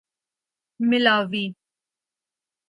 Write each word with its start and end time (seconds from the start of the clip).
ملاوی 0.89 1.45